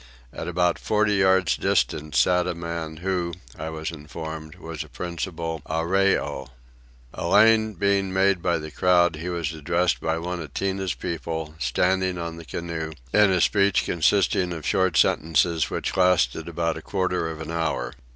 [0.33, 5.61] At about forty yards distant sat a man who, I was informed, was a principal
[5.67, 6.47] Arreoy.
[7.13, 11.53] A lane being made by the crowd he was addressed by one of Tinah's people,
[11.59, 16.81] standing on the canoe, in a speech composed of short sentences which lasted about a
[16.81, 17.93] quarter of an hour.